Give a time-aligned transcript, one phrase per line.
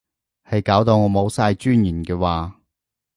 [0.45, 2.59] 係搞到我冇晒尊嚴嘅話